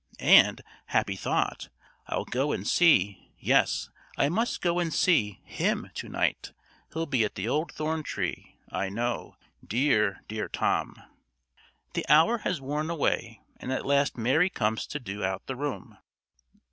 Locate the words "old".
7.47-7.71